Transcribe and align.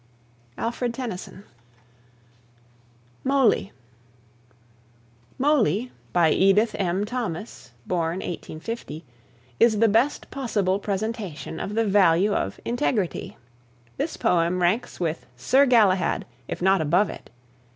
ALFRED 0.57 0.95
TENNYSON. 0.95 1.43
MOLY. 3.23 3.71
"Moly" 5.37 5.81
(mo'ly), 5.83 5.91
by 6.11 6.31
Edith 6.31 6.75
M. 6.79 7.05
Thomas 7.05 7.73
(1850), 7.85 9.05
in 9.59 9.79
the 9.79 9.87
best 9.87 10.31
possible 10.31 10.79
presentation 10.79 11.59
of 11.59 11.75
the 11.75 11.85
value 11.85 12.33
of 12.33 12.59
integrity. 12.65 13.37
This 13.97 14.17
poem 14.17 14.59
ranks 14.63 14.99
with 14.99 15.27
"Sir 15.37 15.67
Galahad," 15.67 16.25
if 16.47 16.63
not 16.63 16.81
above 16.81 17.11
it. 17.11 17.29